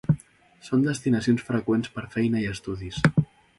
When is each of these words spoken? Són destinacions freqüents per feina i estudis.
Són 0.69 0.85
destinacions 0.87 1.45
freqüents 1.51 1.93
per 1.99 2.07
feina 2.17 2.43
i 2.47 2.51
estudis. 2.57 3.01